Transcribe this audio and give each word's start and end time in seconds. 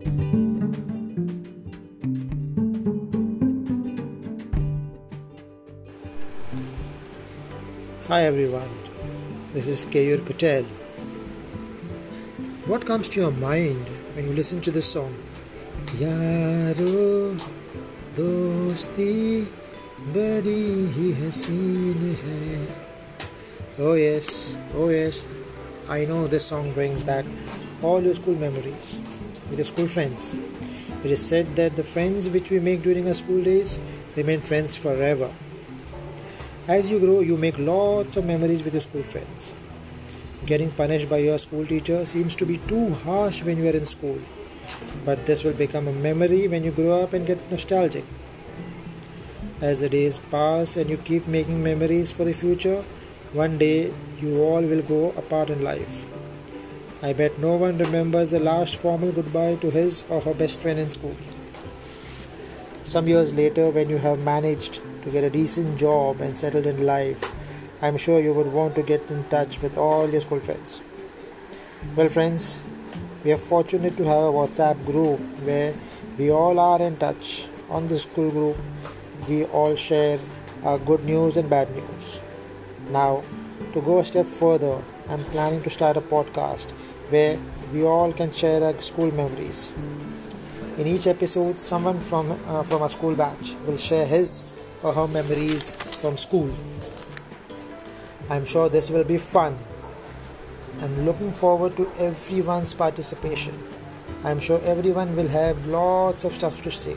Hi 0.00 0.08
everyone, 8.22 8.70
this 9.52 9.68
is 9.68 9.84
Kayur 9.84 10.24
Patel. 10.24 10.64
What 12.64 12.86
comes 12.86 13.10
to 13.10 13.20
your 13.20 13.30
mind 13.30 13.84
when 14.14 14.24
you 14.24 14.32
listen 14.32 14.62
to 14.62 14.70
this 14.70 14.86
song? 14.90 15.14
Yaro 15.98 17.36
dosti 18.16 19.44
badi 20.14 20.86
he 20.96 21.12
hai. 21.12 22.66
Oh 23.78 23.92
yes, 23.92 24.56
oh 24.74 24.88
yes, 24.88 25.26
I 25.90 26.06
know 26.06 26.26
this 26.26 26.46
song 26.46 26.72
brings 26.72 27.02
back 27.02 27.26
all 27.82 28.00
your 28.02 28.14
school 28.14 28.36
memories 28.36 28.98
with 29.50 29.58
your 29.58 29.66
school 29.66 29.88
friends. 29.88 30.34
It 31.04 31.10
is 31.10 31.26
said 31.26 31.56
that 31.56 31.76
the 31.76 31.84
friends 31.84 32.28
which 32.28 32.50
we 32.50 32.60
make 32.60 32.82
during 32.82 33.08
our 33.08 33.14
school 33.14 33.42
days 33.42 33.78
remain 34.16 34.40
friends 34.40 34.76
forever. 34.76 35.30
As 36.68 36.90
you 36.90 37.00
grow, 37.00 37.20
you 37.20 37.36
make 37.36 37.58
lots 37.58 38.16
of 38.16 38.26
memories 38.26 38.62
with 38.62 38.74
your 38.74 38.82
school 38.82 39.02
friends. 39.02 39.50
Getting 40.46 40.70
punished 40.70 41.10
by 41.10 41.18
your 41.18 41.38
school 41.38 41.66
teacher 41.66 42.06
seems 42.06 42.34
to 42.36 42.46
be 42.46 42.58
too 42.58 42.94
harsh 42.94 43.42
when 43.42 43.58
you 43.58 43.68
are 43.68 43.76
in 43.76 43.84
school, 43.84 44.18
but 45.04 45.26
this 45.26 45.42
will 45.42 45.52
become 45.52 45.88
a 45.88 45.92
memory 45.92 46.48
when 46.48 46.64
you 46.64 46.70
grow 46.70 47.02
up 47.02 47.12
and 47.12 47.26
get 47.26 47.50
nostalgic. 47.50 48.04
As 49.60 49.80
the 49.80 49.88
days 49.88 50.18
pass 50.30 50.76
and 50.76 50.88
you 50.88 50.96
keep 50.96 51.26
making 51.26 51.62
memories 51.62 52.10
for 52.10 52.24
the 52.24 52.32
future, 52.32 52.82
one 53.32 53.58
day 53.58 53.92
you 54.20 54.42
all 54.42 54.62
will 54.62 54.82
go 54.82 55.10
apart 55.16 55.50
in 55.50 55.62
life. 55.62 56.19
I 57.02 57.14
bet 57.14 57.38
no 57.38 57.56
one 57.56 57.78
remembers 57.78 58.28
the 58.28 58.40
last 58.40 58.76
formal 58.76 59.10
goodbye 59.10 59.54
to 59.62 59.70
his 59.70 60.04
or 60.10 60.20
her 60.20 60.34
best 60.34 60.60
friend 60.60 60.78
in 60.78 60.90
school. 60.90 61.16
Some 62.84 63.08
years 63.08 63.32
later, 63.32 63.70
when 63.70 63.88
you 63.88 63.96
have 63.96 64.18
managed 64.18 64.82
to 65.04 65.10
get 65.10 65.24
a 65.24 65.30
decent 65.30 65.78
job 65.78 66.20
and 66.20 66.36
settled 66.36 66.66
in 66.66 66.84
life, 66.84 67.34
I'm 67.80 67.96
sure 67.96 68.20
you 68.20 68.34
would 68.34 68.52
want 68.52 68.74
to 68.74 68.82
get 68.82 69.10
in 69.10 69.24
touch 69.30 69.62
with 69.62 69.78
all 69.78 70.10
your 70.10 70.20
school 70.20 70.40
friends. 70.40 70.82
Well, 71.96 72.10
friends, 72.10 72.60
we 73.24 73.32
are 73.32 73.38
fortunate 73.38 73.96
to 73.96 74.04
have 74.04 74.24
a 74.24 74.36
WhatsApp 74.38 74.84
group 74.84 75.20
where 75.48 75.72
we 76.18 76.30
all 76.30 76.58
are 76.58 76.82
in 76.82 76.98
touch. 76.98 77.46
On 77.70 77.88
this 77.88 78.02
school 78.02 78.30
group, 78.30 78.58
we 79.26 79.46
all 79.46 79.74
share 79.74 80.18
our 80.64 80.78
good 80.78 81.02
news 81.06 81.38
and 81.38 81.48
bad 81.48 81.74
news. 81.74 82.20
Now, 82.90 83.22
to 83.72 83.80
go 83.80 84.00
a 84.00 84.04
step 84.04 84.26
further, 84.26 84.82
I'm 85.08 85.24
planning 85.32 85.62
to 85.62 85.70
start 85.70 85.96
a 85.96 86.02
podcast 86.02 86.70
where 87.10 87.38
we 87.72 87.84
all 87.84 88.12
can 88.12 88.32
share 88.32 88.62
our 88.64 88.80
school 88.82 89.12
memories. 89.12 89.70
In 90.78 90.86
each 90.86 91.06
episode, 91.06 91.56
someone 91.56 91.98
from 92.00 92.30
uh, 92.46 92.62
from 92.62 92.82
a 92.82 92.88
school 92.88 93.14
batch 93.14 93.54
will 93.66 93.76
share 93.76 94.06
his 94.06 94.42
or 94.82 94.92
her 94.92 95.06
memories 95.08 95.74
from 96.00 96.16
school. 96.16 96.50
I'm 98.30 98.46
sure 98.46 98.68
this 98.68 98.90
will 98.90 99.04
be 99.04 99.18
fun. 99.18 99.58
I'm 100.80 101.04
looking 101.04 101.32
forward 101.32 101.76
to 101.76 101.90
everyone's 101.98 102.72
participation. 102.74 103.58
I'm 104.24 104.40
sure 104.40 104.60
everyone 104.64 105.16
will 105.16 105.28
have 105.28 105.66
lots 105.66 106.24
of 106.24 106.34
stuff 106.34 106.62
to 106.62 106.70
say. 106.70 106.96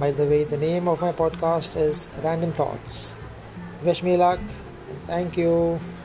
By 0.00 0.10
the 0.10 0.24
way, 0.24 0.44
the 0.44 0.56
name 0.56 0.88
of 0.88 1.00
my 1.00 1.12
podcast 1.12 1.76
is 1.76 2.08
Random 2.22 2.52
Thoughts. 2.52 3.14
Wish 3.82 4.02
me 4.02 4.16
luck. 4.16 4.40
Thank 5.06 5.36
you. 5.36 5.78
Thank 5.78 5.86
you. 5.86 5.97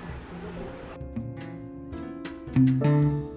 Thank 2.53 2.83
you. 2.83 3.33